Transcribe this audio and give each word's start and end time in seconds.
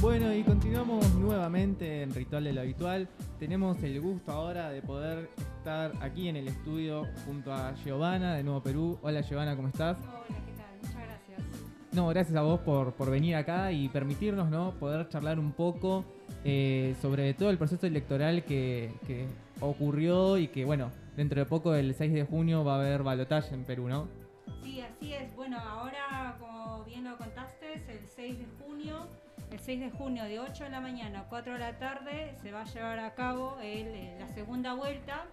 Bueno, 0.00 0.34
y 0.34 0.42
continuamos 0.42 1.14
nuevamente 1.16 2.00
en 2.00 2.14
Ritual 2.14 2.44
de 2.44 2.54
lo 2.54 2.62
Habitual. 2.62 3.06
Tenemos 3.38 3.82
el 3.82 4.00
gusto 4.00 4.32
ahora 4.32 4.70
de 4.70 4.80
poder 4.80 5.28
estar 5.58 5.92
aquí 6.00 6.26
en 6.26 6.36
el 6.36 6.48
estudio 6.48 7.06
junto 7.26 7.52
a 7.52 7.74
Giovanna 7.84 8.34
de 8.34 8.42
Nuevo 8.42 8.62
Perú. 8.62 8.98
Hola 9.02 9.20
Giovanna, 9.20 9.54
¿cómo 9.54 9.68
estás? 9.68 9.98
Hola, 9.98 10.40
¿qué 10.46 10.52
tal? 10.52 10.76
Muchas 10.80 11.02
gracias. 11.02 11.42
No, 11.92 12.08
gracias 12.08 12.34
a 12.34 12.40
vos 12.40 12.60
por, 12.60 12.94
por 12.94 13.10
venir 13.10 13.36
acá 13.36 13.72
y 13.72 13.90
permitirnos 13.90 14.48
¿no? 14.48 14.72
poder 14.80 15.06
charlar 15.10 15.38
un 15.38 15.52
poco 15.52 16.06
eh, 16.44 16.96
sobre 17.02 17.34
todo 17.34 17.50
el 17.50 17.58
proceso 17.58 17.86
electoral 17.86 18.42
que, 18.44 18.94
que 19.06 19.26
ocurrió 19.60 20.38
y 20.38 20.48
que, 20.48 20.64
bueno, 20.64 20.90
dentro 21.14 21.40
de 21.40 21.44
poco, 21.44 21.74
el 21.74 21.94
6 21.94 22.14
de 22.14 22.24
junio, 22.24 22.64
va 22.64 22.76
a 22.76 22.80
haber 22.80 23.02
balotaje 23.02 23.54
en 23.54 23.64
Perú, 23.64 23.90
¿no? 23.90 24.08
Sí, 24.62 24.80
así 24.80 25.12
es. 25.12 25.36
Bueno, 25.36 25.58
ahora, 25.58 26.36
como 26.40 26.84
bien 26.84 27.04
lo 27.04 27.18
contaste, 27.18 27.74
es 27.74 27.88
el 27.88 28.08
6 28.08 28.38
de 28.38 28.46
junio. 28.64 29.06
El 29.50 29.58
6 29.58 29.80
de 29.80 29.90
junio 29.90 30.24
de 30.24 30.38
8 30.38 30.64
de 30.64 30.70
la 30.70 30.80
mañana 30.80 31.20
a 31.20 31.24
4 31.24 31.54
de 31.54 31.58
la 31.58 31.76
tarde 31.76 32.34
se 32.40 32.52
va 32.52 32.62
a 32.62 32.64
llevar 32.64 33.00
a 33.00 33.14
cabo 33.14 33.58
eh, 33.60 34.16
la 34.20 34.28
segunda 34.28 34.74
vuelta, 34.74 35.24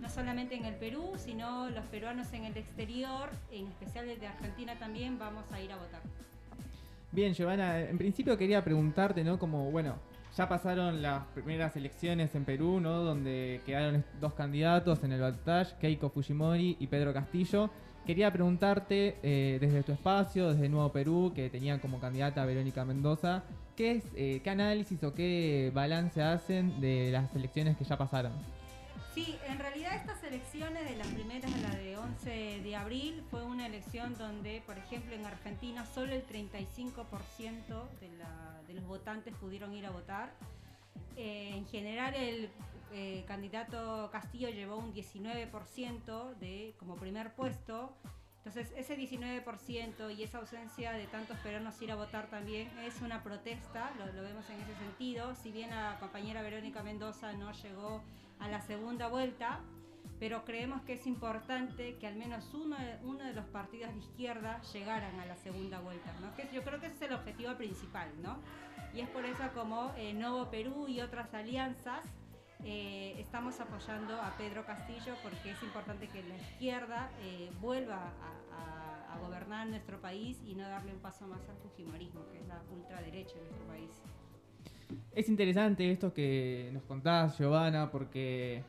no 0.00 0.08
solamente 0.08 0.56
en 0.56 0.64
el 0.64 0.74
Perú, 0.74 1.12
sino 1.16 1.70
los 1.70 1.84
peruanos 1.86 2.32
en 2.32 2.44
el 2.44 2.56
exterior, 2.56 3.30
en 3.52 3.68
especial 3.68 4.06
desde 4.06 4.26
Argentina 4.26 4.74
también, 4.78 5.16
vamos 5.16 5.44
a 5.52 5.60
ir 5.60 5.70
a 5.70 5.76
votar. 5.76 6.00
Bien, 7.12 7.34
Giovanna, 7.34 7.78
en 7.78 7.98
principio 7.98 8.36
quería 8.36 8.64
preguntarte, 8.64 9.22
¿no? 9.22 9.38
Como, 9.38 9.70
bueno, 9.70 9.94
ya 10.36 10.48
pasaron 10.48 11.00
las 11.00 11.24
primeras 11.26 11.76
elecciones 11.76 12.34
en 12.34 12.44
Perú, 12.44 12.80
¿no? 12.80 13.02
Donde 13.04 13.60
quedaron 13.64 14.04
dos 14.20 14.34
candidatos 14.34 15.04
en 15.04 15.12
el 15.12 15.20
balotaje, 15.20 15.76
Keiko 15.78 16.08
Fujimori 16.08 16.76
y 16.80 16.86
Pedro 16.88 17.12
Castillo. 17.12 17.70
Quería 18.06 18.32
preguntarte, 18.32 19.16
eh, 19.22 19.58
desde 19.60 19.84
tu 19.84 19.92
espacio, 19.92 20.52
desde 20.52 20.68
Nuevo 20.68 20.90
Perú, 20.90 21.32
que 21.36 21.48
tenían 21.48 21.78
como 21.78 22.00
candidata 22.00 22.42
a 22.42 22.46
Verónica 22.46 22.84
Mendoza, 22.84 23.44
¿qué, 23.76 23.92
es, 23.92 24.04
eh, 24.16 24.40
¿qué 24.42 24.50
análisis 24.50 25.04
o 25.04 25.14
qué 25.14 25.70
balance 25.72 26.20
hacen 26.20 26.80
de 26.80 27.10
las 27.12 27.32
elecciones 27.36 27.76
que 27.76 27.84
ya 27.84 27.96
pasaron? 27.96 28.32
Sí, 29.14 29.36
en 29.46 29.58
realidad 29.58 29.94
estas 29.94 30.24
elecciones 30.24 30.88
de 30.88 30.96
las 30.96 31.06
primeras, 31.08 31.50
la 31.60 31.76
de 31.76 31.96
11 31.96 32.60
de 32.64 32.76
abril, 32.76 33.22
fue 33.30 33.44
una 33.44 33.66
elección 33.66 34.16
donde, 34.18 34.62
por 34.66 34.78
ejemplo, 34.78 35.14
en 35.14 35.24
Argentina 35.24 35.86
solo 35.86 36.12
el 36.12 36.26
35% 36.26 37.04
de, 38.00 38.08
la, 38.18 38.62
de 38.66 38.74
los 38.74 38.84
votantes 38.84 39.32
pudieron 39.36 39.74
ir 39.74 39.86
a 39.86 39.90
votar. 39.90 40.32
Eh, 41.16 41.52
en 41.54 41.66
general 41.66 42.14
el 42.14 42.50
eh, 42.92 43.24
candidato 43.26 44.10
Castillo 44.12 44.50
llevó 44.50 44.76
un 44.76 44.92
19% 44.92 46.34
de, 46.36 46.74
como 46.78 46.96
primer 46.96 47.34
puesto. 47.34 47.96
Entonces 48.44 48.72
ese 48.76 48.98
19% 48.98 50.16
y 50.16 50.22
esa 50.24 50.38
ausencia 50.38 50.92
de 50.92 51.06
tantos 51.06 51.38
peruanos 51.38 51.80
ir 51.80 51.92
a 51.92 51.94
votar 51.94 52.28
también 52.28 52.68
es 52.80 53.00
una 53.00 53.22
protesta, 53.22 53.92
lo, 53.96 54.22
vemos 54.22 54.50
en 54.50 54.60
ese 54.60 54.74
sentido. 54.74 55.34
Si 55.36 55.52
bien 55.52 55.70
la 55.70 55.96
compañera 56.00 56.42
Verónica 56.42 56.82
Mendoza 56.82 57.32
no 57.34 57.52
llegó 57.52 58.02
a 58.40 58.48
la 58.48 58.60
segunda 58.60 59.06
vuelta, 59.06 59.60
pero 60.18 60.44
creemos 60.44 60.82
que 60.82 60.94
es 60.94 61.06
importante 61.06 61.96
que 61.98 62.06
al 62.08 62.16
menos 62.16 62.52
uno 62.52 62.76
uno 63.04 63.24
de 63.24 63.32
los 63.32 63.46
partidos 63.46 63.92
de 63.94 64.00
izquierda 64.00 64.60
llegaran 64.72 65.18
a 65.20 65.26
la 65.26 65.36
segunda 65.36 65.78
vuelta, 65.80 66.12
¿no? 66.20 66.34
que 66.34 66.48
yo 66.52 66.64
creo 66.64 66.80
que 66.80 66.86
ese 66.86 66.96
es 66.96 67.02
el 67.02 67.12
objetivo 67.12 67.54
principal. 67.56 68.08
¿no? 68.22 68.38
Y 68.94 69.00
es 69.00 69.08
por 69.08 69.24
eso 69.24 69.42
como 69.54 69.92
eh, 69.96 70.12
Nuevo 70.12 70.50
Perú 70.50 70.86
y 70.86 71.00
otras 71.00 71.32
alianzas 71.32 72.00
eh, 72.64 73.14
estamos 73.18 73.58
apoyando 73.58 74.14
a 74.20 74.36
Pedro 74.36 74.64
Castillo 74.66 75.14
porque 75.22 75.52
es 75.52 75.62
importante 75.62 76.08
que 76.08 76.22
la 76.22 76.36
izquierda 76.36 77.10
eh, 77.22 77.50
vuelva 77.60 78.12
a, 78.52 79.18
gobernar 79.20 79.68
nuestro 79.68 80.00
país 80.00 80.42
y 80.44 80.54
no 80.54 80.68
darle 80.68 80.92
un 80.92 80.98
paso 80.98 81.28
más 81.28 81.38
al 81.48 81.56
fujimorismo, 81.58 82.26
que 82.32 82.40
es 82.40 82.48
la 82.48 82.60
ultraderecha 82.74 83.34
de 83.36 83.42
nuestro 83.42 83.66
país. 83.66 83.90
Es 85.14 85.28
interesante 85.28 85.88
esto 85.92 86.12
que 86.12 86.70
nos 86.72 86.82
contás, 86.84 87.38
Giovanna, 87.38 87.88
porque 87.88 88.64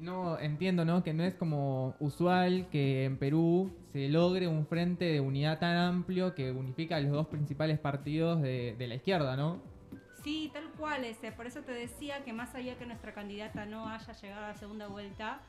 no 0.00 0.38
entiendo 0.38 0.84
¿no? 0.84 1.04
que 1.04 1.12
no 1.12 1.22
es 1.24 1.34
como 1.34 1.94
usual 2.00 2.68
que 2.70 3.04
en 3.04 3.18
Perú 3.18 3.70
se 3.92 4.08
logre 4.08 4.48
un 4.48 4.66
frente 4.66 5.04
de 5.04 5.20
unidad 5.20 5.58
tan 5.58 5.76
amplio 5.76 6.34
que 6.34 6.50
unifica 6.50 6.96
a 6.96 7.00
los 7.00 7.12
dos 7.12 7.26
principales 7.26 7.78
partidos 7.78 8.40
de, 8.40 8.74
la 8.78 8.94
izquierda, 8.94 9.36
¿no? 9.36 9.60
Sí, 10.24 10.50
tal 10.52 10.70
cual, 10.72 11.04
ese. 11.04 11.32
por 11.32 11.46
eso 11.46 11.60
te 11.62 11.72
decía 11.72 12.24
que 12.24 12.32
más 12.32 12.54
allá 12.54 12.76
que 12.76 12.86
nuestra 12.86 13.12
candidata 13.12 13.66
no 13.66 13.88
haya 13.88 14.12
llegado 14.12 14.44
a 14.44 14.48
la 14.48 14.54
segunda 14.54 14.86
vuelta, 14.88 15.40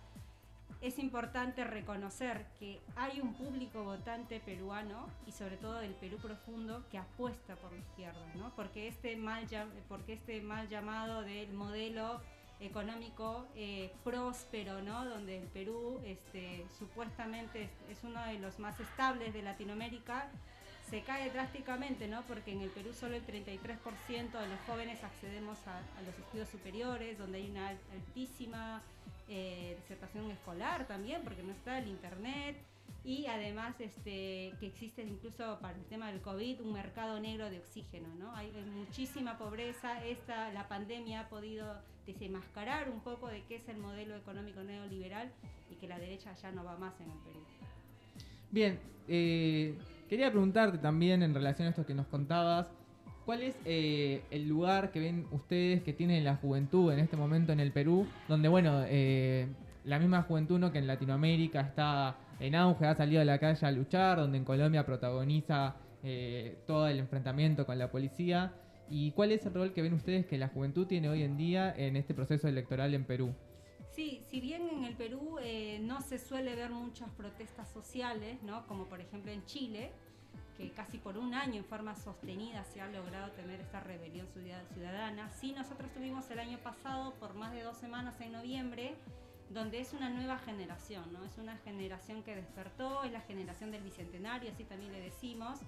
es 0.82 0.98
importante 0.98 1.64
reconocer 1.64 2.46
que 2.60 2.82
hay 2.96 3.22
un 3.22 3.34
público 3.36 3.84
votante 3.84 4.40
peruano 4.40 5.08
y 5.28 5.32
sobre 5.32 5.58
todo 5.58 5.80
del 5.80 5.94
Perú 5.94 6.18
profundo 6.18 6.84
que 6.90 6.98
apuesta 6.98 7.56
por 7.56 7.72
la 7.72 7.80
izquierda, 7.80 8.26
¿no? 8.36 8.52
Porque 8.56 8.88
este 8.88 9.16
mal, 9.16 9.46
porque 9.88 10.14
este 10.14 10.42
mal 10.42 10.68
llamado 10.70 11.22
del 11.22 11.54
modelo 11.54 12.22
económico 12.62 13.48
eh, 13.56 13.92
próspero, 14.04 14.82
¿no? 14.82 15.06
Donde 15.06 15.40
el 15.40 15.48
Perú 15.48 16.00
este, 16.06 16.66
supuestamente 16.78 17.70
es, 17.90 18.04
uno 18.04 18.24
de 18.26 18.40
los 18.40 18.60
más 18.60 18.80
estables 18.80 19.34
de 19.34 19.42
Latinoamérica, 19.42 20.30
se 20.90 21.02
cae 21.02 21.30
drásticamente, 21.30 22.08
¿no? 22.08 22.22
Porque 22.24 22.52
en 22.52 22.62
el 22.62 22.70
Perú 22.70 22.94
solo 22.94 23.16
el 23.16 23.26
33% 23.26 24.32
de 24.32 24.48
los 24.48 24.60
jóvenes 24.68 25.04
accedemos 25.04 25.58
a, 25.66 25.78
a, 25.78 26.02
los 26.06 26.18
estudios 26.20 26.50
superiores, 26.50 27.18
donde 27.18 27.38
hay 27.38 27.50
una 27.50 27.70
altísima 27.70 28.82
eh, 29.30 29.78
disertación 29.82 30.30
escolar 30.30 30.86
también, 30.88 31.22
porque 31.24 31.42
no 31.44 31.54
está 31.54 31.80
el 31.80 31.88
internet. 31.88 32.58
Y 33.04 33.26
además 33.26 33.74
este, 33.80 34.54
que 34.60 34.68
existe 34.68 35.02
incluso 35.02 35.58
para 35.60 35.76
el 35.76 35.84
tema 35.86 36.12
del 36.12 36.22
COVID 36.22 36.62
un 36.62 36.74
mercado 36.74 37.20
negro 37.20 37.50
de 37.50 37.58
oxígeno, 37.58 38.08
¿no? 38.20 38.36
Hay 38.36 38.52
muchísima 38.76 39.40
pobreza, 39.40 40.06
esta, 40.06 40.54
la 40.54 40.68
pandemia 40.68 41.22
ha 41.22 41.30
podido 41.30 41.82
desenmascarar 42.06 42.90
un 42.90 43.00
poco 43.00 43.28
de 43.28 43.44
qué 43.48 43.56
es 43.56 43.68
el 43.70 43.78
modelo 43.78 44.16
económico 44.16 44.62
neoliberal 44.62 45.32
y 45.72 45.76
que 45.76 45.88
la 45.88 45.98
derecha 45.98 46.34
ya 46.34 46.52
no 46.52 46.64
va 46.64 46.78
más 46.78 46.94
en 47.00 47.10
el 47.10 47.18
Perú. 47.20 47.40
Bien, 48.52 48.80
eh, 49.08 49.78
quería 50.08 50.30
preguntarte 50.30 50.78
también 50.78 51.24
en 51.24 51.34
relación 51.34 51.68
a 51.68 51.70
esto 51.72 51.86
que 51.86 51.96
nos 51.96 52.06
contabas, 52.08 52.68
¿cuál 53.26 53.42
es 53.42 53.56
eh, 53.66 54.22
el 54.30 54.48
lugar 54.48 54.92
que 54.92 55.00
ven 55.00 55.26
ustedes 55.32 55.82
que 55.82 55.94
tiene 55.94 56.22
la 56.22 56.36
juventud 56.36 56.92
en 56.92 57.00
este 57.00 57.18
momento 57.18 57.52
en 57.52 57.60
el 57.60 57.72
Perú? 57.72 58.06
Donde, 58.28 58.48
bueno, 58.48 58.84
eh, 58.88 59.48
la 59.86 60.00
misma 60.00 60.24
juventud 60.24 60.60
¿no? 60.60 60.72
que 60.72 60.80
en 60.80 60.88
Latinoamérica 60.88 61.62
está 61.62 62.18
en 62.42 62.56
auge, 62.56 62.88
ha 62.88 62.96
salido 62.96 63.22
a 63.22 63.26
la 63.26 63.38
calle 63.38 63.66
a 63.66 63.72
luchar, 63.72 64.18
donde 64.18 64.40
en 64.40 64.46
Colombia 64.46 64.84
protagoniza 64.84 65.76
eh, 66.04 66.58
todo 66.66 66.88
el 66.88 66.98
enfrentamiento 66.98 67.68
con 67.68 67.78
la 67.78 67.92
policía. 67.92 68.54
¿Y 68.90 69.12
cuál 69.12 69.32
es 69.32 69.46
el 69.46 69.54
rol 69.54 69.74
que 69.74 69.84
ven 69.84 69.94
ustedes 69.94 70.26
que 70.26 70.40
la 70.40 70.48
juventud 70.48 70.88
tiene 70.88 71.08
hoy 71.08 71.22
en 71.22 71.38
día 71.38 71.74
en 71.78 71.96
este 71.96 72.16
proceso 72.16 72.48
electoral 72.48 72.96
en 72.96 73.06
Perú? 73.06 73.34
Sí, 73.92 74.24
si 74.30 74.42
bien 74.42 74.68
en 74.70 74.86
el 74.86 74.96
Perú 74.96 75.38
eh, 75.42 75.80
no 75.84 76.02
se 76.02 76.18
suele 76.18 76.56
ver 76.56 76.72
muchas 76.72 77.12
protestas 77.12 77.70
sociales, 77.70 78.42
¿no? 78.42 78.66
como 78.66 78.86
por 78.86 79.02
ejemplo 79.02 79.32
en 79.32 79.46
Chile, 79.46 79.92
que 80.58 80.72
casi 80.72 80.98
por 80.98 81.18
un 81.18 81.36
año 81.36 81.58
en 81.58 81.66
forma 81.66 81.96
sostenida 81.96 82.64
se 82.64 82.82
ha 82.82 82.88
logrado 82.88 83.32
tener 83.34 83.62
esta 83.62 83.82
rebelión 83.82 84.28
ciudadana, 84.74 85.30
sí 85.30 85.54
nosotros 85.54 85.92
tuvimos 85.94 86.30
el 86.32 86.40
año 86.40 86.58
pasado 86.58 87.14
por 87.20 87.36
más 87.36 87.54
de 87.54 87.62
dos 87.62 87.78
semanas 87.78 88.20
en 88.20 88.32
noviembre, 88.32 88.96
donde 89.54 89.82
es 89.82 89.94
una 89.94 90.10
nueva 90.10 90.38
generación, 90.40 91.12
¿no? 91.12 91.24
es 91.24 91.38
una 91.38 91.58
generación 91.58 92.24
que 92.24 92.36
despertó, 92.36 93.04
es 93.04 93.12
la 93.12 93.22
generación 93.22 93.72
del 93.72 93.84
Bicentenario, 93.84 94.52
así 94.52 94.64
también 94.64 94.92
le 94.92 95.02
decimos, 95.02 95.60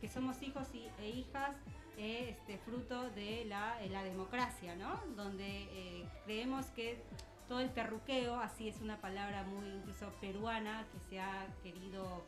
que 0.00 0.08
somos 0.08 0.42
hijos 0.42 0.68
y, 0.74 0.88
e 1.02 1.08
hijas 1.10 1.56
eh, 1.96 2.30
este, 2.30 2.58
fruto 2.58 3.10
de 3.10 3.44
la, 3.46 3.76
la 3.90 4.02
democracia, 4.02 4.74
¿no? 4.76 5.00
donde 5.16 5.62
eh, 5.72 6.08
creemos 6.24 6.66
que 6.66 7.02
todo 7.48 7.60
el 7.60 7.70
terruqueo, 7.70 8.36
así 8.36 8.68
es 8.68 8.80
una 8.80 9.00
palabra 9.00 9.42
muy 9.44 9.66
incluso 9.66 10.10
peruana 10.20 10.84
que 10.92 10.98
se 11.08 11.20
ha 11.20 11.46
querido 11.62 12.24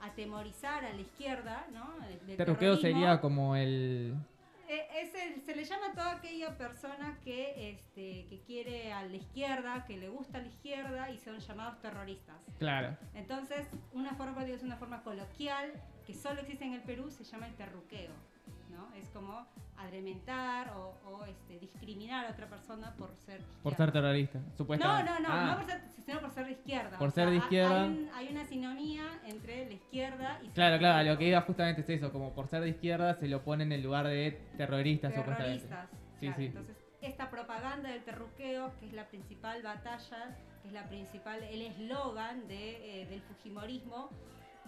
atemorizar 0.00 0.84
a 0.84 0.92
la 0.92 1.00
izquierda, 1.00 1.66
¿no? 1.72 1.94
Del 2.26 2.36
terruqueo 2.36 2.76
sería 2.76 3.20
como 3.20 3.54
el 3.54 4.16
es 4.74 5.14
el, 5.14 5.42
se 5.42 5.54
le 5.54 5.64
llama 5.64 5.86
a 5.88 5.92
toda 5.92 6.12
aquella 6.12 6.56
persona 6.56 7.18
que, 7.22 7.70
este, 7.70 8.26
que 8.26 8.42
quiere 8.46 8.92
a 8.92 9.04
la 9.04 9.16
izquierda, 9.16 9.84
que 9.84 9.96
le 9.96 10.08
gusta 10.08 10.38
a 10.38 10.42
la 10.42 10.48
izquierda 10.48 11.10
y 11.10 11.18
son 11.18 11.38
llamados 11.38 11.80
terroristas. 11.80 12.36
Claro. 12.58 12.96
Entonces, 13.14 13.66
una 13.92 14.14
forma, 14.14 14.44
digo, 14.44 14.56
es 14.56 14.62
una 14.62 14.76
forma 14.76 15.02
coloquial 15.02 15.72
que 16.06 16.14
solo 16.14 16.40
existe 16.40 16.64
en 16.64 16.74
el 16.74 16.82
Perú, 16.82 17.10
se 17.10 17.24
llama 17.24 17.46
el 17.46 17.54
terruqueo. 17.54 18.12
¿No? 18.72 18.92
Es 18.94 19.08
como 19.10 19.46
adrementar 19.76 20.70
o, 20.76 20.94
o 21.04 21.24
este, 21.24 21.58
discriminar 21.58 22.26
a 22.26 22.30
otra 22.30 22.46
persona 22.46 22.94
por 22.96 23.14
ser 23.14 23.40
izquierda. 23.40 23.62
Por 23.62 23.74
ser 23.74 23.92
terrorista, 23.92 24.40
supuestamente. 24.56 25.10
No, 25.10 25.20
no, 25.20 25.28
no, 25.28 25.34
ah. 25.34 25.46
no 25.46 25.56
por 25.56 25.66
ser, 25.66 25.82
sino 26.04 26.20
por 26.20 26.30
ser 26.30 26.46
de 26.46 26.52
izquierda. 26.52 26.98
Por 26.98 27.08
o 27.08 27.10
ser 27.10 27.24
sea, 27.24 27.30
de 27.30 27.36
izquierda. 27.36 27.82
Hay, 27.82 27.88
un, 27.88 28.10
hay, 28.14 28.28
una 28.28 28.44
sinonía 28.44 29.20
entre 29.26 29.66
la 29.66 29.72
izquierda 29.72 30.40
y 30.42 30.48
Claro, 30.48 30.78
claro, 30.78 31.10
lo 31.10 31.18
que 31.18 31.28
iba 31.28 31.40
justamente 31.42 31.80
es 31.82 31.88
eso, 31.88 32.12
como 32.12 32.32
por 32.32 32.48
ser 32.48 32.62
de 32.62 32.70
izquierda 32.70 33.14
se 33.14 33.28
lo 33.28 33.42
pone 33.42 33.64
en 33.64 33.72
el 33.72 33.82
lugar 33.82 34.06
de 34.06 34.40
terroristas, 34.56 35.12
terroristas 35.14 35.88
Sí, 36.20 36.26
claro. 36.26 36.36
sí. 36.36 36.44
Entonces, 36.46 36.76
esta 37.02 37.30
propaganda 37.30 37.90
del 37.90 38.04
terruqueo, 38.04 38.72
que 38.78 38.86
es 38.86 38.92
la 38.92 39.08
principal 39.08 39.62
batalla, 39.62 40.36
que 40.62 40.68
es 40.68 40.74
la 40.74 40.88
principal, 40.88 41.42
el 41.42 41.62
eslogan 41.62 42.46
de, 42.46 43.02
eh, 43.02 43.06
del 43.06 43.20
Fujimorismo, 43.22 44.08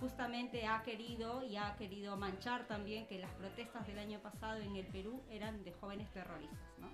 justamente 0.00 0.66
ha 0.66 0.82
querido 0.82 1.44
y 1.44 1.56
ha 1.56 1.76
querido 1.76 2.16
manchar 2.16 2.66
también 2.66 3.06
que 3.06 3.18
las 3.18 3.30
protestas 3.32 3.86
del 3.86 3.98
año 3.98 4.20
pasado 4.20 4.60
en 4.60 4.76
el 4.76 4.86
Perú 4.86 5.22
eran 5.30 5.62
de 5.64 5.72
jóvenes 5.72 6.10
terroristas, 6.12 6.78
¿no? 6.78 6.88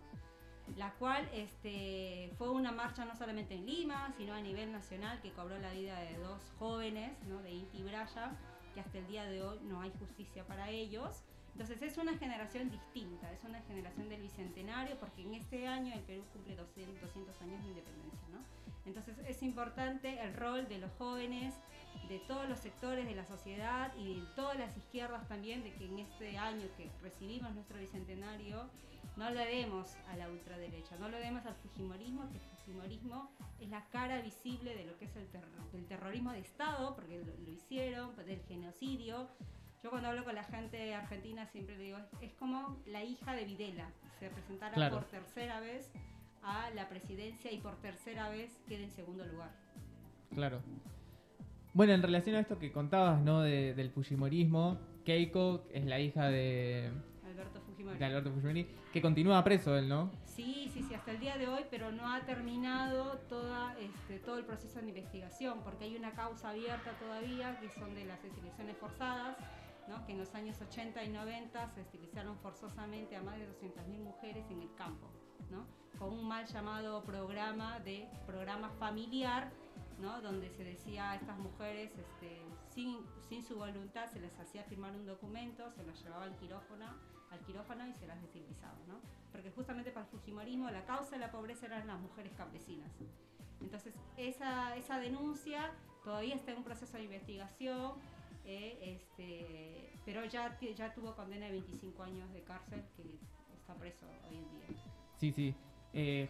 la 0.77 0.93
cual 0.95 1.29
este, 1.33 2.33
fue 2.39 2.51
una 2.51 2.73
marcha 2.73 3.05
no 3.05 3.15
solamente 3.17 3.55
en 3.55 3.67
Lima, 3.67 4.13
sino 4.17 4.35
a 4.35 4.41
nivel 4.41 4.73
nacional 4.73 5.21
que 5.21 5.33
cobró 5.33 5.59
la 5.59 5.73
vida 5.73 5.99
de 5.99 6.17
dos 6.19 6.41
jóvenes, 6.59 7.13
¿no? 7.27 7.43
de 7.43 7.51
Inti 7.51 7.83
Braya, 7.83 8.33
que 8.75 8.81
hasta 8.81 8.99
el 8.99 9.07
día 9.07 9.25
de 9.25 9.43
hoy 9.43 9.59
no 9.63 9.81
hay 9.81 9.93
justicia 9.99 10.45
para 10.47 10.71
ellos. 10.71 11.25
Entonces 11.53 11.83
es 11.83 11.99
una 11.99 12.17
generación 12.17 12.71
distinta, 12.71 13.31
es 13.33 13.43
una 13.45 13.61
generación 13.63 14.09
del 14.09 14.23
bicentenario, 14.23 14.97
porque 14.99 15.23
en 15.23 15.35
este 15.35 15.67
año 15.67 15.93
el 15.93 16.01
Perú 16.03 16.25
cumple 16.33 16.55
200, 16.55 17.01
200 17.01 17.43
años 17.43 17.63
de 17.63 17.69
independencia. 17.69 18.29
¿no? 18.31 18.39
Entonces 18.87 19.19
es 19.27 19.43
importante 19.43 20.21
el 20.23 20.35
rol 20.35 20.69
de 20.69 20.79
los 20.79 20.93
jóvenes, 20.93 21.55
de 22.09 22.19
todos 22.21 22.49
los 22.49 22.59
sectores 22.59 23.07
de 23.07 23.15
la 23.15 23.25
sociedad 23.25 23.93
y 23.97 24.21
de 24.21 24.27
todas 24.35 24.59
las 24.59 24.77
izquierdas 24.77 25.27
también, 25.29 25.63
de 25.63 25.73
que 25.75 25.87
en 25.87 26.01
este 26.01 26.37
año 26.39 26.67
que 26.77 26.91
recibimos 27.03 27.55
nuestro 27.55 27.79
bicentenario, 27.79 28.69
no 29.17 29.31
le 29.31 29.45
demos 29.47 29.97
a 30.09 30.17
la 30.17 30.29
ultraderecha, 30.29 30.97
no 30.99 31.09
le 31.09 31.19
demos 31.19 31.45
al 31.47 31.55
fujimorismo, 31.55 32.29
que 32.31 32.39
el 32.39 32.45
fujimorismo 32.57 33.31
es 33.61 33.69
la 33.69 33.85
cara 33.91 34.21
visible 34.21 34.75
de 34.75 34.85
lo 34.87 34.97
que 34.99 35.05
es 35.05 35.17
el 35.17 35.29
del 35.73 35.87
terrorismo 35.87 36.33
de 36.33 36.41
Estado, 36.41 36.95
porque 36.95 37.23
lo, 37.23 37.51
hicieron, 37.51 38.15
del 38.17 38.41
genocidio. 38.45 39.29
Yo 39.83 39.91
cuando 39.91 40.09
hablo 40.09 40.25
con 40.25 40.35
la 40.35 40.45
gente 40.45 40.95
argentina 40.95 41.47
siempre 41.47 41.77
le 41.77 41.85
digo, 41.85 41.99
es, 42.21 42.33
como 42.35 42.79
la 42.87 43.03
hija 43.03 43.35
de 43.35 43.45
Videla, 43.45 43.91
se 44.19 44.29
presentara 44.29 44.91
por 44.91 45.05
tercera 45.05 45.61
vez 45.61 45.91
a 46.43 46.71
la 46.71 46.89
presidencia 46.89 47.53
y 47.53 47.59
por 47.59 47.77
tercera 47.77 48.29
vez 48.29 48.59
quede 48.69 48.85
en 48.85 48.93
segundo 48.93 49.25
lugar. 49.27 49.51
Claro. 50.35 50.63
Bueno, 51.73 51.93
en 51.93 52.03
relación 52.03 52.35
a 52.35 52.41
esto 52.41 52.59
que 52.59 52.73
contabas, 52.73 53.23
¿no? 53.23 53.43
del 53.43 53.91
fujimorismo, 53.91 54.79
Keiko 55.05 55.67
es 55.73 55.85
la 55.87 56.01
hija 56.01 56.29
de 56.29 56.91
Alberto 57.25 57.61
Fujimori. 57.61 57.99
De 57.99 58.05
Alberto 58.05 58.33
Fujimori, 58.33 58.67
que 58.93 59.01
continúa 59.01 59.45
preso 59.45 59.77
él, 59.79 59.89
¿no? 59.89 60.11
Sí, 60.25 60.69
sí, 60.73 60.83
sí, 60.83 60.95
hasta 60.95 61.13
el 61.13 61.21
día 61.21 61.39
de 61.39 61.47
hoy, 61.47 61.63
pero 61.71 61.93
no 61.93 62.13
ha 62.13 62.21
terminado 62.23 63.19
toda, 63.29 63.77
este, 63.79 64.19
todo 64.19 64.39
el 64.39 64.45
proceso 64.45 64.81
de 64.81 64.89
investigación, 64.89 65.61
porque 65.63 65.85
hay 65.85 65.97
una 65.97 66.11
causa 66.13 66.51
abierta 66.51 66.91
todavía, 66.99 67.59
que 67.61 67.69
son 67.71 67.95
de 67.95 68.05
las 68.05 68.23
estilizaciones 68.25 68.77
forzadas, 68.77 69.37
¿no? 69.89 70.05
que 70.07 70.13
en 70.13 70.19
los 70.19 70.35
años 70.35 70.61
80 70.61 71.03
y 71.05 71.09
90 71.09 71.71
se 71.71 71.81
estilizaron 71.81 72.37
forzosamente 72.39 73.17
a 73.17 73.23
más 73.23 73.39
de 73.39 73.49
200.000 73.49 73.99
mujeres 73.99 74.45
en 74.51 74.63
el 74.63 74.75
campo, 74.75 75.09
¿no? 75.51 75.67
con 75.99 76.13
un 76.13 76.27
mal 76.27 76.47
llamado 76.47 77.03
programa 77.03 77.81
de 77.81 78.09
programa 78.27 78.71
familiar, 78.79 79.51
¿no? 79.99 80.21
donde 80.23 80.51
se 80.51 80.65
decía 80.65 81.11
a 81.11 81.17
estas 81.17 81.39
mujeres, 81.39 81.91
este, 81.99 82.43
sin, 82.71 82.99
sin 83.29 83.45
su 83.45 83.57
voluntad, 83.57 84.09
se 84.11 84.21
les 84.21 84.39
hacía 84.39 84.65
firmar 84.65 84.93
un 84.97 85.07
documento, 85.07 85.71
se 85.71 85.83
los 85.83 86.03
llevaba 86.03 86.25
al 86.25 86.37
quirófano 86.37 86.87
al 87.31 87.41
quirófano 87.41 87.87
y 87.87 87.95
se 87.95 88.07
las 88.07 88.21
desinvitaba, 88.21 88.77
¿no? 88.87 89.01
Porque 89.31 89.51
justamente 89.51 89.91
para 89.91 90.05
el 90.05 90.11
Fujimorismo 90.11 90.69
la 90.71 90.85
causa 90.85 91.13
de 91.13 91.19
la 91.19 91.31
pobreza 91.31 91.67
eran 91.67 91.87
las 91.87 92.01
mujeres 92.01 92.33
campesinas. 92.37 92.91
Entonces, 93.61 93.95
esa, 94.17 94.77
esa 94.77 94.99
denuncia 94.99 95.73
todavía 96.03 96.35
está 96.35 96.53
en 96.53 96.59
un 96.59 96.65
proceso 96.65 96.97
de 96.97 97.05
investigación, 97.05 97.93
eh, 98.51 98.79
este, 98.83 99.91
pero 100.05 100.25
ya, 100.25 100.59
ya 100.77 100.93
tuvo 100.93 101.15
condena 101.15 101.47
de 101.47 101.53
25 101.53 102.03
años 102.03 102.33
de 102.33 102.43
cárcel, 102.43 102.83
que 102.97 103.03
está 103.57 103.75
preso 103.75 104.07
hoy 104.29 104.37
en 104.39 104.51
día. 104.51 104.83
Sí, 105.19 105.31
sí. 105.31 105.55
Eh, 105.93 106.29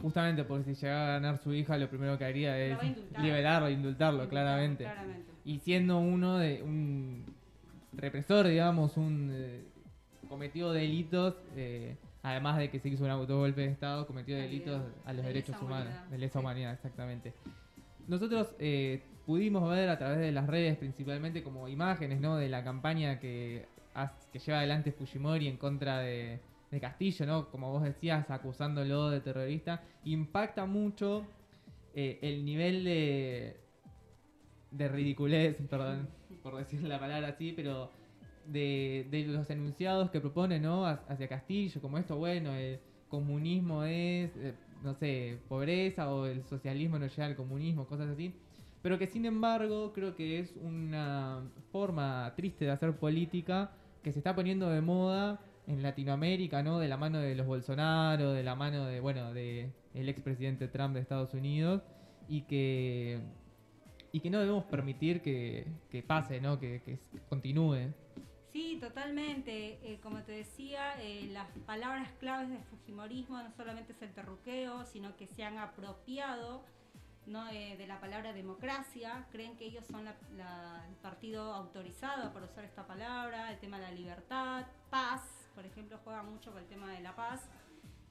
justamente 0.00 0.44
porque 0.44 0.74
si 0.74 0.80
llegara 0.80 1.08
a 1.08 1.12
ganar 1.14 1.38
su 1.38 1.52
hija, 1.52 1.76
lo 1.76 1.88
primero 1.88 2.16
que 2.16 2.24
haría 2.24 2.56
es 2.56 2.78
liberarlo, 3.18 3.68
indultarlo, 3.68 4.28
claramente. 4.28 4.84
claramente. 4.84 5.32
Y 5.44 5.58
siendo 5.58 5.98
uno 5.98 6.38
de 6.38 6.62
un 6.62 7.24
represor, 7.94 8.46
digamos, 8.46 8.96
un 8.96 9.30
eh, 9.32 9.64
cometió 10.28 10.70
delitos, 10.70 11.34
eh, 11.56 11.96
además 12.22 12.58
de 12.58 12.70
que 12.70 12.78
se 12.78 12.90
hizo 12.90 13.02
un 13.02 13.10
autogolpe 13.10 13.62
de 13.62 13.72
Estado, 13.72 14.06
cometió 14.06 14.36
delitos 14.36 14.80
a 15.04 15.12
los 15.12 15.24
derechos 15.24 15.60
humanos, 15.60 15.94
de 16.10 16.18
lesa 16.18 16.38
humanidad, 16.38 16.72
exactamente. 16.74 17.34
Nosotros 18.06 18.54
eh, 18.58 19.02
pudimos 19.30 19.70
ver 19.70 19.88
a 19.88 19.96
través 19.96 20.18
de 20.18 20.32
las 20.32 20.48
redes, 20.48 20.76
principalmente 20.76 21.44
como 21.44 21.68
imágenes 21.68 22.20
¿no? 22.20 22.36
de 22.36 22.48
la 22.48 22.64
campaña 22.64 23.20
que, 23.20 23.64
que 24.32 24.38
lleva 24.40 24.58
adelante 24.58 24.90
Fujimori 24.90 25.46
en 25.46 25.56
contra 25.56 26.00
de, 26.00 26.40
Castillo, 26.80 27.26
¿no? 27.26 27.48
como 27.48 27.70
vos 27.70 27.84
decías, 27.84 28.28
acusándolo 28.28 29.08
de 29.08 29.20
terrorista. 29.20 29.84
Impacta 30.02 30.66
mucho 30.66 31.28
eh, 31.94 32.18
el 32.22 32.44
nivel 32.44 32.82
de, 32.82 33.56
de 34.72 34.88
ridiculez, 34.88 35.58
perdón 35.70 36.08
por 36.42 36.56
decir 36.56 36.82
la 36.82 36.98
palabra 36.98 37.28
así, 37.28 37.52
pero 37.52 37.92
de, 38.46 39.06
los 39.28 39.48
enunciados 39.48 40.10
que 40.10 40.20
propone 40.20 40.58
¿no? 40.58 40.86
hacia 40.86 41.28
Castillo, 41.28 41.80
como 41.80 41.98
esto, 41.98 42.16
bueno, 42.16 42.52
el 42.52 42.80
comunismo 43.08 43.84
es, 43.84 44.36
eh, 44.38 44.54
no 44.82 44.92
sé, 44.94 45.38
pobreza 45.48 46.12
o 46.12 46.26
el 46.26 46.42
socialismo 46.42 46.98
no 46.98 47.06
llega 47.06 47.26
al 47.26 47.36
comunismo, 47.36 47.86
cosas 47.86 48.08
así. 48.08 48.34
Pero 48.82 48.98
que 48.98 49.06
sin 49.06 49.26
embargo 49.26 49.92
creo 49.92 50.14
que 50.14 50.38
es 50.38 50.54
una 50.56 51.42
forma 51.70 52.32
triste 52.36 52.64
de 52.64 52.70
hacer 52.70 52.96
política 52.96 53.72
que 54.02 54.12
se 54.12 54.18
está 54.18 54.34
poniendo 54.34 54.70
de 54.70 54.80
moda 54.80 55.40
en 55.66 55.82
Latinoamérica, 55.82 56.62
¿no? 56.62 56.78
De 56.78 56.88
la 56.88 56.96
mano 56.96 57.18
de 57.18 57.34
los 57.34 57.46
Bolsonaro, 57.46 58.32
de 58.32 58.42
la 58.42 58.54
mano 58.54 58.86
de, 58.86 59.00
bueno, 59.00 59.32
de 59.34 59.70
el 59.94 60.08
expresidente 60.08 60.68
Trump 60.68 60.94
de 60.94 61.00
Estados 61.00 61.34
Unidos 61.34 61.82
y 62.28 62.42
que 62.42 63.20
y 64.12 64.20
que 64.20 64.30
no 64.30 64.40
debemos 64.40 64.64
permitir 64.64 65.22
que, 65.22 65.66
pase, 66.06 66.40
¿no? 66.40 66.58
Que, 66.58 66.82
que 66.82 66.98
continúe. 67.28 67.92
Sí, 68.52 68.78
totalmente. 68.80 69.78
Eh, 69.82 70.00
como 70.02 70.22
te 70.22 70.32
decía, 70.32 71.00
eh, 71.00 71.28
las 71.32 71.46
palabras 71.66 72.10
claves 72.18 72.50
del 72.50 72.64
Fujimorismo 72.64 73.40
no 73.40 73.52
solamente 73.52 73.92
es 73.92 74.02
el 74.02 74.12
terruqueo, 74.12 74.84
sino 74.84 75.16
que 75.16 75.28
se 75.28 75.44
han 75.44 75.58
apropiado 75.58 76.64
eh, 77.26 77.76
de 77.76 77.86
la 77.86 78.00
palabra 78.00 78.32
democracia. 78.32 79.26
Creen 79.30 79.56
que 79.56 79.66
ellos 79.66 79.84
son 79.86 80.06
el 80.08 80.96
partido 81.02 81.54
autorizado 81.54 82.32
para 82.32 82.46
usar 82.46 82.64
esta 82.64 82.86
palabra, 82.86 83.50
el 83.52 83.58
tema 83.58 83.78
de 83.78 83.84
la 83.84 83.92
libertad, 83.92 84.66
paz, 84.90 85.22
por 85.54 85.64
ejemplo, 85.64 85.98
juega 86.02 86.22
mucho 86.22 86.50
con 86.52 86.60
el 86.62 86.68
tema 86.68 86.90
de 86.92 87.00
la 87.00 87.14
paz. 87.14 87.48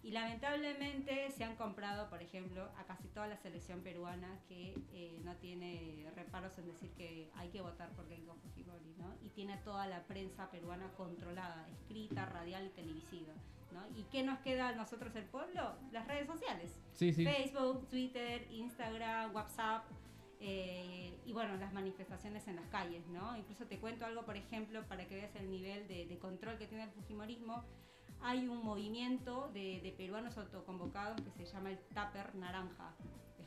Y 0.02 0.12
lamentablemente 0.12 1.30
se 1.32 1.44
han 1.44 1.58
comprado, 1.58 2.10
por 2.10 2.22
ejemplo, 2.22 2.70
a 2.78 2.86
casi 2.86 3.10
toda 3.10 3.28
la 3.28 3.36
selección 3.36 3.82
peruana 3.82 4.40
que 4.48 4.74
eh, 4.94 5.20
no 5.26 5.36
tiene 5.36 6.10
reparos 6.16 6.58
en 6.58 6.68
decir 6.68 6.92
que 6.92 7.30
hay 7.36 7.50
que 7.50 7.62
votar 7.62 7.90
por 7.90 8.08
Keiko 8.08 8.36
Fujimori, 8.36 8.96
¿no? 8.98 9.14
Y 9.22 9.30
tiene 9.30 9.58
toda 9.58 9.88
la 9.88 10.04
prensa 10.04 10.50
peruana 10.50 10.90
controlada, 10.96 11.68
escrita, 11.70 12.26
radial 12.26 12.68
y 12.68 12.70
televisiva, 12.70 13.34
¿no? 13.72 13.82
¿Y 13.98 14.04
qué 14.04 14.24
nos 14.24 14.40
queda 14.40 14.70
a 14.70 14.76
nosotros 14.76 15.16
el 15.16 15.26
pueblo? 15.26 15.76
Las 15.92 16.08
redes 16.08 16.28
sociales. 16.28 16.72
Facebook, 16.96 17.88
Twitter, 17.90 18.48
Instagram, 18.52 19.34
WhatsApp. 19.34 19.86
Eh, 20.42 21.20
y 21.26 21.34
bueno, 21.34 21.58
las 21.58 21.74
manifestaciones 21.74 22.48
en 22.48 22.56
las 22.56 22.68
calles, 22.68 23.06
¿no? 23.08 23.36
Incluso 23.36 23.66
te 23.66 23.78
cuento 23.78 24.06
algo, 24.06 24.24
por 24.24 24.38
ejemplo, 24.38 24.84
para 24.88 25.06
que 25.06 25.16
veas 25.16 25.36
el 25.36 25.50
nivel 25.50 25.88
de, 25.88 26.06
de 26.06 26.18
control 26.18 26.58
que 26.58 26.66
tiene 26.66 26.86
el 26.86 26.92
Fujimorismo 26.92 27.66
hay 28.22 28.48
un 28.48 28.64
movimiento 28.64 29.50
de, 29.54 29.94
peruanos 29.98 30.38
autoconvocados 30.38 31.22
que 31.22 31.32
se 31.32 31.46
llama 31.46 31.72
el 31.72 31.78
Tupper 31.78 32.36
Naranja. 32.36 32.94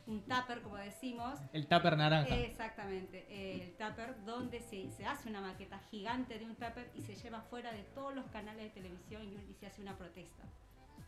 Un 0.07 0.21
tupper, 0.23 0.63
como 0.63 0.77
decimos. 0.77 1.39
El 1.53 1.67
tupper 1.67 1.97
naranja. 1.97 2.35
Exactamente, 2.35 3.63
el 3.63 3.73
tupper, 3.77 4.25
donde 4.25 4.61
se, 4.61 4.91
se, 4.91 5.07
hace 5.07 5.29
una 5.29 5.41
maqueta 5.41 5.79
gigante 5.91 6.39
de 6.39 6.45
un 6.45 6.55
tupper 6.57 6.91
y 6.95 7.03
se 7.03 7.15
lleva 7.15 7.41
fuera 7.43 7.73
de 7.73 7.83
todos 7.95 8.15
los 8.15 8.27
canales 8.27 8.65
de 8.65 8.71
televisión 8.71 9.23
y, 9.23 9.55
se 9.55 9.67
hace 9.67 9.81
una 9.81 9.97
protesta. 9.97 10.43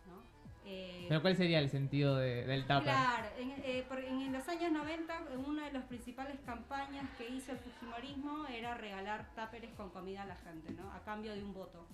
¿no? 0.07 0.23
Eh, 0.65 1.07
¿Pero 1.09 1.21
cuál 1.23 1.37
sería 1.37 1.59
el 1.59 1.71
sentido 1.71 2.17
del 2.17 2.63
tupper? 2.63 2.83
Claro, 2.85 3.27
en, 3.39 3.51
eh, 3.65 3.85
en, 4.07 4.33
los 4.33 4.49
años 4.49 4.71
90, 4.71 5.23
una 5.45 5.67
de 5.67 5.73
las 5.73 5.85
principales 5.85 6.39
campañas 6.47 7.05
que 7.19 7.29
hizo 7.29 7.53
el 7.53 7.59
Fujimorismo 7.59 8.47
era 8.47 8.75
regalar 8.75 9.27
tuppers 9.35 9.73
con 9.77 9.91
comida 9.91 10.23
a 10.23 10.27
la 10.27 10.37
gente, 10.37 10.73
¿no? 10.73 10.93
A 10.93 11.03
cambio 11.05 11.35
de 11.35 11.43
un 11.43 11.53
voto 11.53 11.87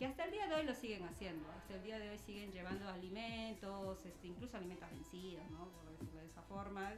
que 0.00 0.06
hasta 0.06 0.26
de 0.50 0.56
hoy 0.56 0.66
lo 0.66 0.74
siguen 0.74 1.04
haciendo, 1.04 1.48
hasta 1.56 1.74
el 1.74 1.82
día 1.84 1.98
de 2.00 2.10
hoy 2.10 2.18
siguen 2.18 2.50
llevando 2.50 2.88
alimentos, 2.88 4.04
este, 4.04 4.26
incluso 4.26 4.56
alimentos 4.56 4.90
vencidos, 4.90 5.48
¿no? 5.52 5.68
por 5.68 5.88
decirlo 5.92 6.20
de 6.20 6.26
esa 6.26 6.42
forma, 6.42 6.92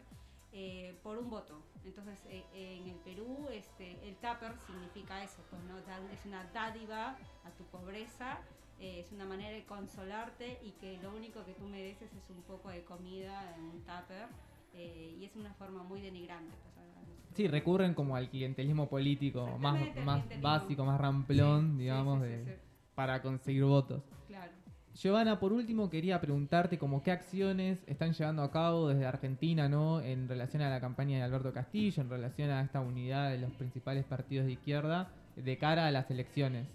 eh, 0.52 0.94
por 1.02 1.18
un 1.18 1.28
voto. 1.28 1.62
Entonces, 1.84 2.18
eh, 2.30 2.44
en 2.54 2.88
el 2.88 2.96
Perú, 3.00 3.48
este, 3.52 3.98
el 4.08 4.16
tupper 4.16 4.54
significa 4.66 5.22
eso, 5.22 5.42
pues, 5.50 5.62
¿no? 5.64 5.76
es 5.78 6.24
una 6.24 6.44
dádiva 6.54 7.18
a 7.44 7.50
tu 7.50 7.64
pobreza, 7.64 8.38
eh, 8.80 9.00
es 9.00 9.12
una 9.12 9.26
manera 9.26 9.50
de 9.50 9.64
consolarte 9.64 10.58
y 10.64 10.70
que 10.72 10.96
lo 11.02 11.14
único 11.14 11.44
que 11.44 11.52
tú 11.52 11.64
mereces 11.64 12.10
es 12.10 12.30
un 12.30 12.42
poco 12.42 12.70
de 12.70 12.82
comida 12.84 13.54
en 13.54 13.64
un 13.64 13.80
tupper. 13.82 14.28
y 14.74 15.22
es 15.22 15.36
una 15.36 15.52
forma 15.52 15.82
muy 15.82 16.00
denigrante. 16.00 16.54
Pues, 16.74 16.86
sí, 17.34 17.46
recurren 17.46 17.92
como 17.92 18.16
al 18.16 18.30
clientelismo 18.30 18.88
político 18.88 19.58
más, 19.58 19.78
más 19.96 20.24
básico, 20.40 20.86
más 20.86 20.98
ramplón, 20.98 21.76
digamos, 21.76 22.22
de 22.22 22.71
para 22.94 23.22
conseguir 23.22 23.64
votos. 23.64 24.02
Claro. 24.28 24.52
Giovanna, 24.94 25.40
por 25.40 25.52
último 25.52 25.88
quería 25.88 26.20
preguntarte 26.20 26.78
como 26.78 27.02
qué 27.02 27.12
acciones 27.12 27.82
están 27.86 28.12
llevando 28.12 28.42
a 28.42 28.50
cabo 28.50 28.88
desde 28.88 29.06
Argentina, 29.06 29.68
¿no? 29.68 30.02
En 30.02 30.28
relación 30.28 30.62
a 30.62 30.68
la 30.68 30.80
campaña 30.80 31.16
de 31.16 31.22
Alberto 31.22 31.52
Castillo, 31.52 32.02
en 32.02 32.10
relación 32.10 32.50
a 32.50 32.60
esta 32.62 32.80
unidad 32.80 33.30
de 33.30 33.38
los 33.38 33.52
principales 33.52 34.04
partidos 34.04 34.46
de 34.46 34.52
izquierda 34.52 35.10
de 35.36 35.56
cara 35.56 35.86
a 35.86 35.90
las 35.90 36.10
elecciones. 36.10 36.68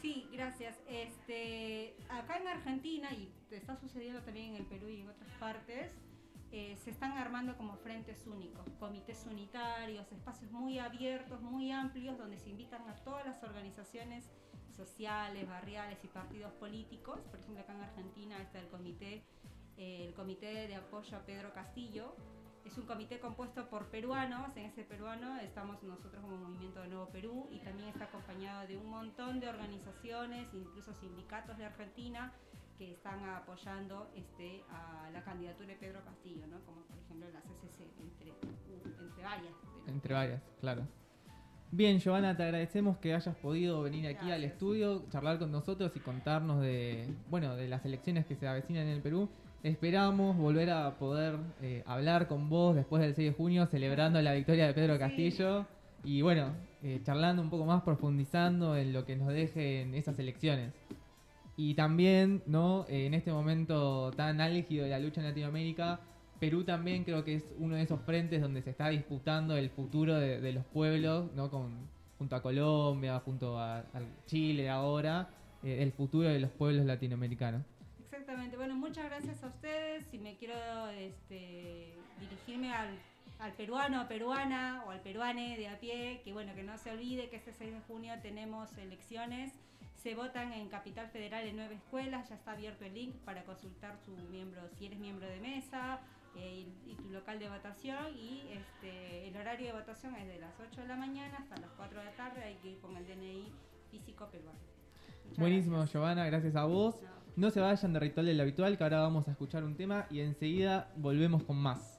Sí, 0.00 0.26
gracias. 0.32 0.80
Este, 0.88 1.94
acá 2.08 2.38
en 2.38 2.48
Argentina, 2.48 3.08
y 3.12 3.30
está 3.50 3.76
sucediendo 3.76 4.20
también 4.22 4.54
en 4.54 4.56
el 4.56 4.64
Perú 4.64 4.88
y 4.88 5.02
en 5.02 5.08
otras 5.08 5.30
partes, 5.38 5.92
eh, 6.50 6.76
se 6.82 6.90
están 6.90 7.12
armando 7.12 7.56
como 7.56 7.76
frentes 7.76 8.26
únicos, 8.26 8.66
comités 8.78 9.26
unitarios, 9.30 10.10
espacios 10.10 10.50
muy 10.50 10.78
abiertos, 10.78 11.40
muy 11.40 11.70
amplios, 11.70 12.18
donde 12.18 12.38
se 12.38 12.50
invitan 12.50 12.82
a 12.88 12.94
todas 12.96 13.24
las 13.24 13.42
organizaciones 13.42 14.28
sociales, 14.86 15.48
barriales 15.48 15.98
y 16.02 16.08
partidos 16.08 16.52
políticos. 16.54 17.20
Por 17.30 17.38
ejemplo, 17.38 17.62
acá 17.62 17.72
en 17.74 17.82
Argentina 17.82 18.42
está 18.42 18.58
el 18.58 18.68
comité, 18.68 19.22
eh, 19.76 20.06
el 20.08 20.14
comité 20.14 20.66
de 20.66 20.74
apoyo 20.74 21.16
a 21.16 21.20
Pedro 21.20 21.52
Castillo. 21.52 22.16
Es 22.64 22.76
un 22.78 22.86
comité 22.86 23.18
compuesto 23.20 23.68
por 23.68 23.86
peruanos. 23.86 24.56
En 24.56 24.66
ese 24.66 24.84
peruano 24.84 25.38
estamos 25.40 25.82
nosotros 25.82 26.20
como 26.22 26.36
Movimiento 26.36 26.80
de 26.80 26.88
Nuevo 26.88 27.06
Perú 27.08 27.48
y 27.50 27.58
también 27.60 27.88
está 27.88 28.04
acompañado 28.04 28.66
de 28.66 28.76
un 28.76 28.88
montón 28.88 29.40
de 29.40 29.48
organizaciones, 29.48 30.48
incluso 30.52 30.92
sindicatos 30.94 31.58
de 31.58 31.64
Argentina, 31.66 32.32
que 32.78 32.92
están 32.92 33.24
apoyando 33.24 34.10
este, 34.16 34.64
a 34.70 35.10
la 35.12 35.22
candidatura 35.22 35.68
de 35.68 35.76
Pedro 35.76 36.04
Castillo, 36.04 36.46
¿no? 36.46 36.60
como 36.64 36.82
por 36.82 36.98
ejemplo 36.98 37.28
la 37.30 37.40
CCC, 37.40 37.82
entre, 38.00 38.34
entre 39.00 39.22
varias. 39.22 39.54
Entre 39.86 40.14
varias, 40.14 40.42
claro. 40.60 40.86
Bien, 41.74 42.00
Giovanna, 42.00 42.36
te 42.36 42.42
agradecemos 42.42 42.98
que 42.98 43.14
hayas 43.14 43.34
podido 43.36 43.80
venir 43.80 44.06
aquí 44.06 44.30
al 44.30 44.44
estudio, 44.44 45.04
charlar 45.08 45.38
con 45.38 45.50
nosotros 45.50 45.90
y 45.94 46.00
contarnos 46.00 46.60
de, 46.60 47.08
bueno, 47.30 47.56
de 47.56 47.66
las 47.66 47.82
elecciones 47.86 48.26
que 48.26 48.36
se 48.36 48.46
avecinan 48.46 48.88
en 48.88 48.92
el 48.96 49.00
Perú. 49.00 49.30
Esperamos 49.62 50.36
volver 50.36 50.68
a 50.68 50.98
poder 50.98 51.38
eh, 51.62 51.82
hablar 51.86 52.28
con 52.28 52.50
vos 52.50 52.76
después 52.76 53.00
del 53.00 53.14
6 53.14 53.30
de 53.30 53.34
junio, 53.34 53.64
celebrando 53.64 54.20
la 54.20 54.34
victoria 54.34 54.66
de 54.66 54.74
Pedro 54.74 54.98
Castillo. 54.98 55.64
Y 56.04 56.20
bueno, 56.20 56.52
eh, 56.82 57.00
charlando 57.04 57.40
un 57.40 57.48
poco 57.48 57.64
más, 57.64 57.82
profundizando 57.84 58.76
en 58.76 58.92
lo 58.92 59.06
que 59.06 59.16
nos 59.16 59.28
dejen 59.28 59.94
esas 59.94 60.18
elecciones. 60.18 60.74
Y 61.56 61.72
también, 61.72 62.42
¿no? 62.44 62.84
en 62.90 63.14
este 63.14 63.32
momento 63.32 64.10
tan 64.10 64.42
álgido 64.42 64.84
de 64.84 64.90
la 64.90 64.98
lucha 64.98 65.22
en 65.22 65.28
Latinoamérica, 65.28 66.00
Perú 66.42 66.64
también 66.64 67.04
creo 67.04 67.22
que 67.24 67.36
es 67.36 67.54
uno 67.56 67.76
de 67.76 67.82
esos 67.82 68.00
frentes 68.00 68.42
donde 68.42 68.62
se 68.62 68.70
está 68.70 68.88
disputando 68.88 69.56
el 69.56 69.70
futuro 69.70 70.18
de, 70.18 70.52
los 70.52 70.64
pueblos, 70.64 71.32
¿no? 71.36 71.48
Con, 71.48 71.88
junto 72.18 72.34
a 72.34 72.42
Colombia, 72.42 73.20
junto 73.20 73.60
a, 73.60 73.84
Chile 74.26 74.68
ahora, 74.68 75.30
eh, 75.62 75.84
el 75.84 75.92
futuro 75.92 76.28
de 76.28 76.40
los 76.40 76.50
pueblos 76.50 76.84
latinoamericanos. 76.84 77.62
Exactamente, 78.00 78.56
bueno, 78.56 78.74
muchas 78.74 79.04
gracias 79.04 79.40
a 79.44 79.46
ustedes. 79.46 80.04
Si 80.10 80.18
me 80.18 80.34
quiero 80.34 80.56
este, 80.88 81.94
dirigirme 82.18 82.72
al, 82.72 82.88
al 83.38 83.52
peruano, 83.52 84.08
peruana 84.08 84.82
o 84.84 84.90
al 84.90 85.00
peruane 85.00 85.56
de 85.56 85.68
a 85.68 85.78
pie, 85.78 86.22
que 86.24 86.32
bueno, 86.32 86.56
que 86.56 86.64
no 86.64 86.76
se 86.76 86.90
olvide 86.90 87.28
que 87.28 87.36
este 87.36 87.52
6 87.52 87.72
de 87.72 87.80
junio 87.82 88.14
tenemos 88.20 88.76
elecciones. 88.78 89.52
Se 90.02 90.16
votan 90.16 90.52
en 90.52 90.68
Capital 90.70 91.06
Federal 91.06 91.46
en 91.46 91.54
nueve 91.54 91.76
escuelas, 91.76 92.28
ya 92.30 92.34
está 92.34 92.50
abierto 92.50 92.84
el 92.84 92.94
link 92.94 93.14
para 93.24 93.44
consultar 93.44 93.96
su 94.04 94.10
miembro, 94.32 94.60
si 94.76 94.86
eres 94.86 94.98
miembro 94.98 95.28
de 95.28 95.38
mesa, 95.38 96.00
eh, 96.36 96.66
y, 96.86 96.94
tu 96.94 97.10
local 97.10 97.38
de 97.38 97.48
votación 97.48 98.16
y 98.16 98.42
este, 98.52 99.28
el 99.28 99.36
horario 99.36 99.66
de 99.66 99.72
votación 99.72 100.14
es 100.16 100.28
de 100.28 100.38
las 100.38 100.52
8 100.60 100.82
de 100.82 100.86
la 100.86 100.96
mañana 100.96 101.38
hasta 101.38 101.56
las 101.56 101.70
4 101.76 101.98
de 101.98 102.04
la 102.04 102.12
tarde, 102.12 102.42
hay 102.42 102.54
que 102.56 102.70
ir 102.70 102.78
con 102.78 102.96
el 102.96 103.06
DNI 103.06 103.52
físico 103.90 104.28
peruano. 104.30 104.58
Buenísimo, 105.36 105.84
Giovanna, 105.86 106.26
gracias 106.26 106.56
a 106.56 106.64
vos. 106.64 106.96
No. 107.36 107.50
se 107.50 107.60
vayan 107.60 107.92
de 107.92 108.00
Ritual 108.00 108.26
del 108.26 108.40
Habitual, 108.40 108.76
que 108.76 108.84
ahora 108.84 109.00
vamos 109.00 109.26
a 109.28 109.32
escuchar 109.32 109.64
un 109.64 109.74
tema 109.74 110.06
y 110.10 110.20
enseguida 110.20 110.90
volvemos 110.96 111.42
con 111.44 111.56
más. 111.56 111.91